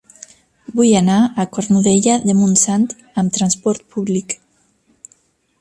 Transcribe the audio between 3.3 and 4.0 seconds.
trasport